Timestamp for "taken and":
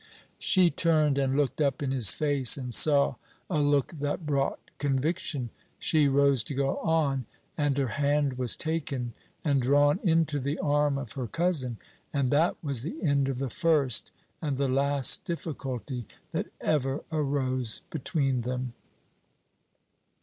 8.55-9.61